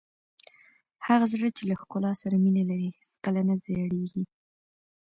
[1.07, 4.23] هغه زړه چې له ښکلا سره مینه لري هېڅکله نه زړیږي.